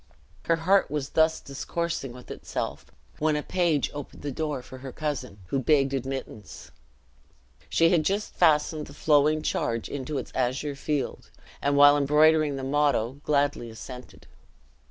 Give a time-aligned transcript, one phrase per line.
[0.45, 2.87] Her heart was thus discoursing with itself
[3.19, 6.71] when a page opened the door for her cousin, who begged admittance.
[7.69, 11.29] She had just fastened the flowing charge into its azure field,
[11.61, 14.25] and while embroidering the motto, gladly assented.